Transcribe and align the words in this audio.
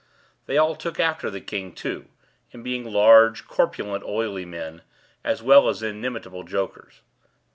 They 0.47 0.57
all 0.57 0.75
took 0.75 0.99
after 0.99 1.29
the 1.29 1.39
king, 1.41 1.73
too, 1.73 2.07
in 2.49 2.63
being 2.63 2.85
large, 2.91 3.45
corpulent, 3.45 4.03
oily 4.03 4.45
men, 4.45 4.81
as 5.23 5.43
well 5.43 5.69
as 5.69 5.83
inimitable 5.83 6.43
jokers. 6.43 7.01